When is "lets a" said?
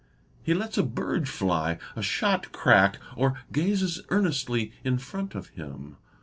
0.55-0.83